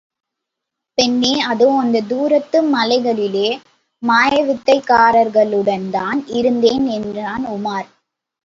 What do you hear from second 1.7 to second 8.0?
அந்த தூரத்து மலைகளிலே, மாயவித்தைக்காரர்களுடன்தான் இருந்தேன் என்றான் உமார்.